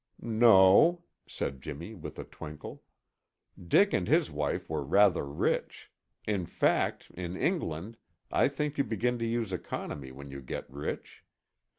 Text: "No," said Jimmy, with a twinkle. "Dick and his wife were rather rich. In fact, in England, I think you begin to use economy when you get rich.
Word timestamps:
"No," 0.23 1.03
said 1.27 1.61
Jimmy, 1.61 1.93
with 1.93 2.17
a 2.17 2.23
twinkle. 2.23 2.81
"Dick 3.67 3.93
and 3.93 4.07
his 4.07 4.31
wife 4.31 4.67
were 4.67 4.83
rather 4.83 5.27
rich. 5.27 5.91
In 6.25 6.47
fact, 6.47 7.11
in 7.13 7.37
England, 7.37 7.97
I 8.31 8.47
think 8.47 8.79
you 8.79 8.83
begin 8.83 9.19
to 9.19 9.27
use 9.27 9.53
economy 9.53 10.11
when 10.11 10.31
you 10.31 10.41
get 10.41 10.67
rich. 10.71 11.23